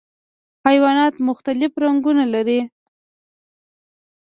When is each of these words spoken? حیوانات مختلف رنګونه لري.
حیوانات 0.67 1.15
مختلف 1.27 1.71
رنګونه 1.83 2.23
لري. 2.33 2.59